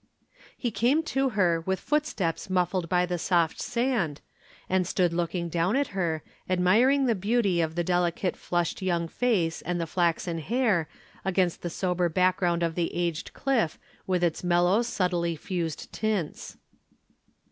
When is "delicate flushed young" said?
7.83-9.07